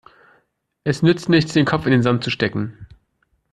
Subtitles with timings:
[0.83, 2.87] Es nützt nichts, den Kopf in den Sand zu stecken.